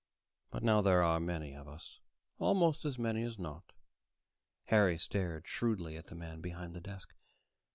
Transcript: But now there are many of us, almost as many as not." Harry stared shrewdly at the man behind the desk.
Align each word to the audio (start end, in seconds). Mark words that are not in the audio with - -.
But 0.49 0.63
now 0.63 0.81
there 0.81 1.03
are 1.03 1.19
many 1.19 1.53
of 1.53 1.67
us, 1.67 1.99
almost 2.39 2.85
as 2.85 2.97
many 2.97 3.21
as 3.21 3.37
not." 3.37 3.71
Harry 4.65 4.97
stared 4.97 5.47
shrewdly 5.47 5.95
at 5.95 6.07
the 6.07 6.15
man 6.15 6.41
behind 6.41 6.73
the 6.73 6.81
desk. 6.81 7.13